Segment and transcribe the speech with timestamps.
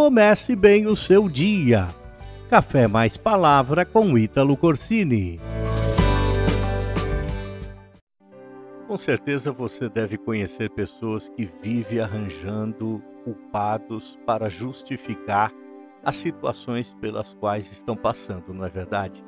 [0.00, 1.88] comece bem o seu dia.
[2.48, 5.38] Café mais palavra com Ítalo Corsini.
[8.88, 15.52] Com certeza você deve conhecer pessoas que vivem arranjando culpados para justificar
[16.02, 19.22] as situações pelas quais estão passando, não é verdade?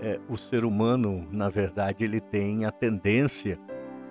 [0.00, 3.56] É, o ser humano, na verdade, ele tem a tendência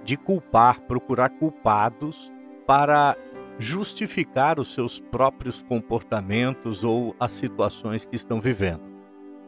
[0.06, 2.32] de culpar, procurar culpados
[2.66, 3.18] para
[3.60, 8.84] justificar os seus próprios comportamentos ou as situações que estão vivendo.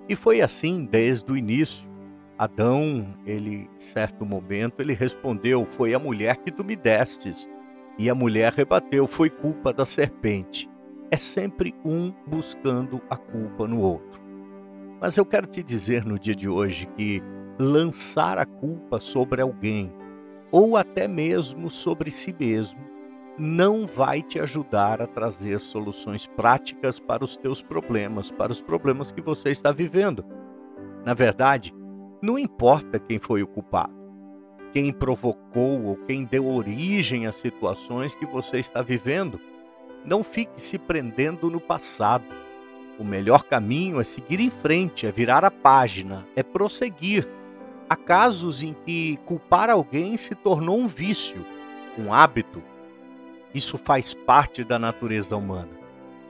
[0.08, 1.88] E foi assim desde o início.
[2.38, 7.50] Adão, ele, certo momento, ele respondeu: Foi a mulher que tu me destes.
[7.98, 10.70] E a mulher rebateu: Foi culpa da serpente.
[11.10, 14.22] É sempre um buscando a culpa no outro.
[15.00, 17.22] Mas eu quero te dizer no dia de hoje que
[17.60, 19.92] lançar a culpa sobre alguém,
[20.52, 22.80] ou até mesmo sobre si mesmo,
[23.38, 29.12] não vai te ajudar a trazer soluções práticas para os teus problemas, para os problemas
[29.12, 30.26] que você está vivendo.
[31.06, 31.74] Na verdade,
[32.22, 33.94] não importa quem foi o culpado,
[34.74, 39.40] quem provocou ou quem deu origem às situações que você está vivendo.
[40.04, 42.26] Não fique se prendendo no passado.
[42.98, 47.28] O melhor caminho é seguir em frente, é virar a página, é prosseguir.
[47.88, 51.46] Há casos em que culpar alguém se tornou um vício,
[51.98, 52.64] um hábito.
[53.58, 55.78] Isso faz parte da natureza humana.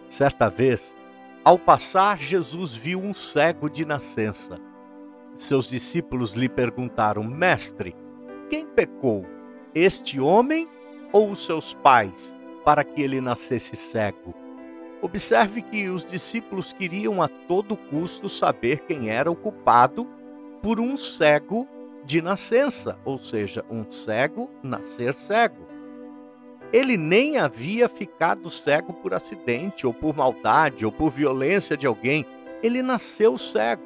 [0.09, 0.95] Certa vez,
[1.43, 4.59] ao passar, Jesus viu um cego de nascença
[5.37, 7.95] seus discípulos lhe perguntaram: Mestre,
[8.49, 9.25] quem pecou,
[9.73, 10.67] este homem
[11.13, 14.33] ou os seus pais, para que ele nascesse cego?
[15.01, 20.07] Observe que os discípulos queriam a todo custo saber quem era o culpado
[20.61, 21.67] por um cego
[22.03, 25.67] de nascença, ou seja, um cego nascer cego.
[26.71, 32.25] Ele nem havia ficado cego por acidente, ou por maldade, ou por violência de alguém.
[32.61, 33.83] Ele nasceu cego.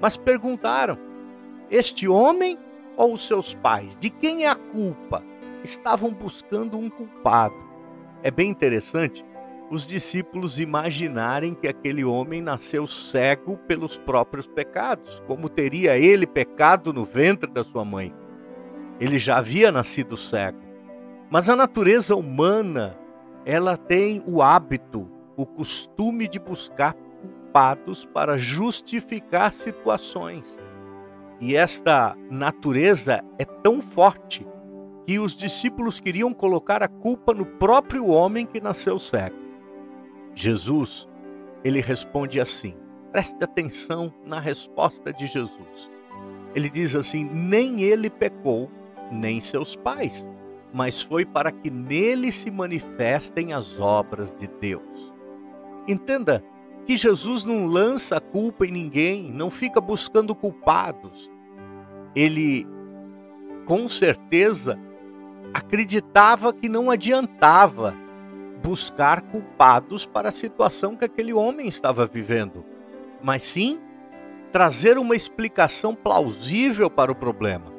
[0.00, 0.98] Mas perguntaram:
[1.70, 2.58] Este homem
[2.96, 3.96] ou os seus pais?
[3.96, 5.24] De quem é a culpa?
[5.64, 7.56] Estavam buscando um culpado.
[8.22, 9.24] É bem interessante
[9.70, 16.92] os discípulos imaginarem que aquele homem nasceu cego pelos próprios pecados, como teria ele pecado
[16.92, 18.12] no ventre da sua mãe.
[18.98, 20.58] Ele já havia nascido cego.
[21.30, 22.98] Mas a natureza humana,
[23.46, 30.58] ela tem o hábito, o costume de buscar culpados para justificar situações.
[31.40, 34.44] E esta natureza é tão forte
[35.06, 39.36] que os discípulos queriam colocar a culpa no próprio homem que nasceu cego.
[40.34, 41.08] Jesus,
[41.62, 42.74] ele responde assim:
[43.12, 45.90] preste atenção na resposta de Jesus.
[46.54, 48.70] Ele diz assim: nem ele pecou,
[49.10, 50.28] nem seus pais,
[50.72, 55.12] mas foi para que nele se manifestem as obras de Deus.
[55.88, 56.44] Entenda
[56.86, 61.30] que Jesus não lança a culpa em ninguém, não fica buscando culpados.
[62.14, 62.66] Ele,
[63.64, 64.78] com certeza,
[65.52, 67.94] acreditava que não adiantava
[68.62, 72.64] buscar culpados para a situação que aquele homem estava vivendo,
[73.22, 73.80] mas sim
[74.52, 77.72] trazer uma explicação plausível para o problema.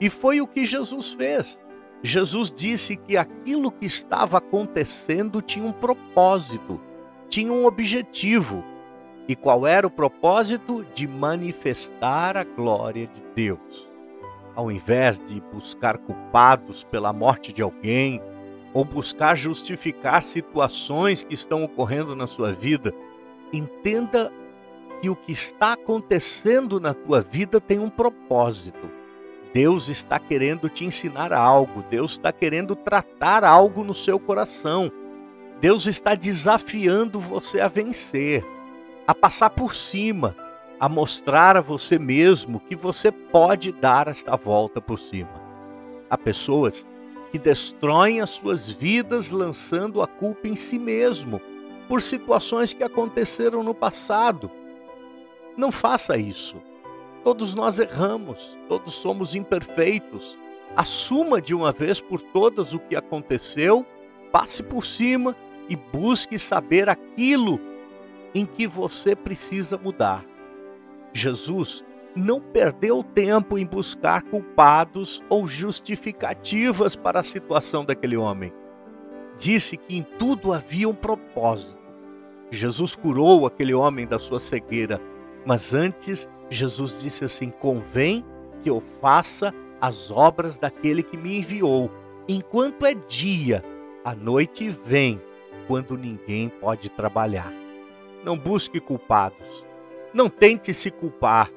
[0.00, 1.60] E foi o que Jesus fez.
[2.02, 6.80] Jesus disse que aquilo que estava acontecendo tinha um propósito
[7.32, 8.62] tinha um objetivo.
[9.26, 10.84] E qual era o propósito?
[10.92, 13.90] De manifestar a glória de Deus.
[14.54, 18.20] Ao invés de buscar culpados pela morte de alguém,
[18.74, 22.92] ou buscar justificar situações que estão ocorrendo na sua vida,
[23.50, 24.30] entenda
[25.00, 28.90] que o que está acontecendo na tua vida tem um propósito.
[29.52, 34.90] Deus está querendo te ensinar algo, Deus está querendo tratar algo no seu coração.
[35.60, 38.44] Deus está desafiando você a vencer,
[39.06, 40.34] a passar por cima,
[40.80, 45.40] a mostrar a você mesmo que você pode dar esta volta por cima.
[46.08, 46.86] Há pessoas
[47.30, 51.40] que destroem as suas vidas lançando a culpa em si mesmo
[51.88, 54.50] por situações que aconteceram no passado.
[55.56, 56.56] Não faça isso.
[57.24, 60.38] Todos nós erramos, todos somos imperfeitos.
[60.74, 63.86] Assuma de uma vez por todas o que aconteceu,
[64.32, 65.36] passe por cima
[65.68, 67.60] e busque saber aquilo
[68.34, 70.24] em que você precisa mudar.
[71.12, 71.84] Jesus
[72.14, 78.52] não perdeu tempo em buscar culpados ou justificativas para a situação daquele homem.
[79.38, 81.80] Disse que em tudo havia um propósito.
[82.50, 85.00] Jesus curou aquele homem da sua cegueira,
[85.46, 88.24] mas antes Jesus disse assim: convém
[88.62, 91.90] que eu faça as obras daquele que me enviou.
[92.28, 93.64] Enquanto é dia,
[94.04, 95.20] a noite vem
[95.66, 97.52] quando ninguém pode trabalhar.
[98.24, 99.64] Não busque culpados.
[100.14, 101.50] Não tente se culpar.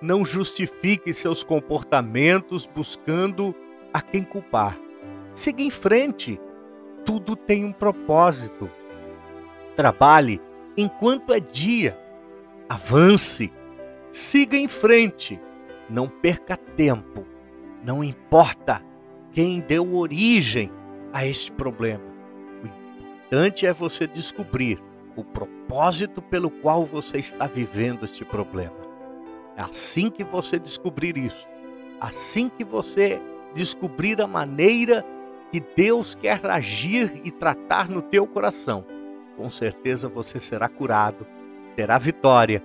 [0.00, 3.54] Não justifique seus comportamentos buscando
[3.94, 4.78] a quem culpar.
[5.32, 6.38] Siga em frente.
[7.04, 8.70] Tudo tem um propósito.
[9.76, 10.40] Trabalhe
[10.76, 11.98] enquanto é dia.
[12.68, 13.50] Avance.
[14.12, 15.40] Siga em frente.
[15.88, 17.26] Não perca tempo.
[17.82, 18.84] Não importa
[19.32, 20.70] quem deu origem
[21.14, 22.04] a este problema.
[22.62, 24.78] O importante é você descobrir
[25.16, 28.76] o propósito pelo qual você está vivendo este problema.
[29.56, 31.48] É assim que você descobrir isso,
[31.98, 33.20] assim que você
[33.54, 35.04] descobrir a maneira
[35.50, 38.84] que Deus quer agir e tratar no teu coração,
[39.36, 41.26] com certeza você será curado,
[41.76, 42.62] terá vitória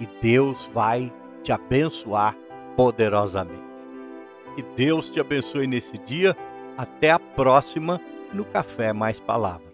[0.00, 1.12] e Deus vai
[1.42, 2.36] te abençoar
[2.76, 3.62] poderosamente.
[4.54, 6.36] Que Deus te abençoe nesse dia.
[6.76, 8.00] Até a próxima
[8.32, 9.72] no Café Mais Palavra.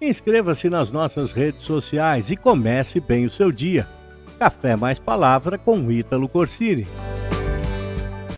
[0.00, 3.88] Inscreva-se nas nossas redes sociais e comece bem o seu dia.
[4.38, 6.86] Café Mais Palavra com Ítalo Corsini.